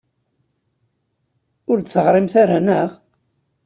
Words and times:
Ur 1.71 1.77
d-teɣrimt 1.79 2.33
ara, 2.41 2.57
naɣ? 2.65 2.89